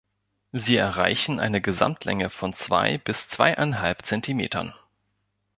Sie 0.51 0.77
erreichen 0.77 1.39
eine 1.39 1.61
Gesamtlänge 1.61 2.31
von 2.31 2.53
zwei 2.53 2.97
bis 2.97 3.27
zweieinhalb 3.29 4.03
Zentimeter. 4.03 4.73